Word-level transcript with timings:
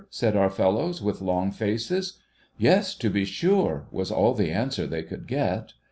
said 0.09 0.35
our 0.35 0.49
fellows, 0.49 0.99
with 0.99 1.21
long 1.21 1.51
faces. 1.51 2.17
'Yes, 2.57 2.95
to 2.95 3.07
be 3.11 3.23
sure,' 3.23 3.85
was 3.91 4.09
all 4.09 4.33
the 4.33 4.49
answer 4.49 4.87
they 4.87 5.03
could 5.03 5.27
get. 5.27 5.73